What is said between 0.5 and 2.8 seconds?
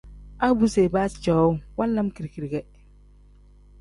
bu si ibaazi cowuu wanlam kiri-kiri ge.